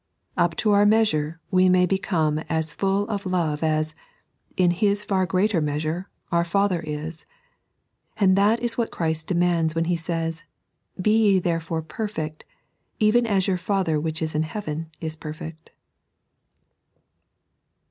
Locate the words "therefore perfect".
11.39-12.45